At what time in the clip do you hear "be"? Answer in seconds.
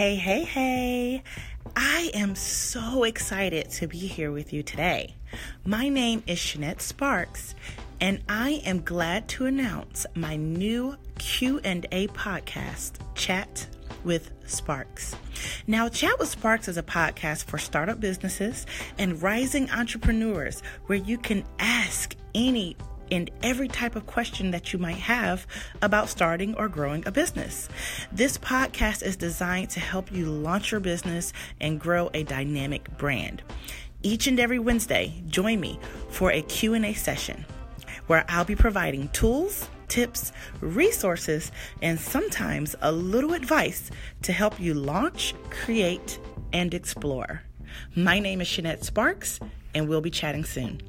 3.86-3.98, 38.44-38.56, 50.00-50.10